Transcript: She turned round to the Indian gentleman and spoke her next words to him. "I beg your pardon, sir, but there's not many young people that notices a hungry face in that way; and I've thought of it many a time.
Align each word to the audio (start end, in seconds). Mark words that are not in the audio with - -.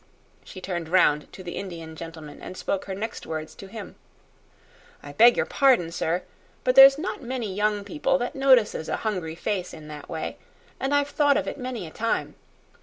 She 0.43 0.61
turned 0.61 0.89
round 0.89 1.31
to 1.31 1.43
the 1.43 1.57
Indian 1.57 1.95
gentleman 1.95 2.41
and 2.41 2.57
spoke 2.57 2.85
her 2.85 2.95
next 2.95 3.27
words 3.27 3.53
to 3.53 3.67
him. 3.67 3.97
"I 5.03 5.13
beg 5.13 5.37
your 5.37 5.45
pardon, 5.45 5.91
sir, 5.91 6.23
but 6.63 6.73
there's 6.73 6.97
not 6.97 7.21
many 7.21 7.53
young 7.53 7.83
people 7.83 8.17
that 8.17 8.33
notices 8.33 8.89
a 8.89 8.97
hungry 9.05 9.35
face 9.35 9.75
in 9.75 9.89
that 9.89 10.09
way; 10.09 10.37
and 10.79 10.91
I've 10.91 11.09
thought 11.09 11.37
of 11.37 11.47
it 11.47 11.59
many 11.59 11.85
a 11.85 11.91
time. 11.91 12.33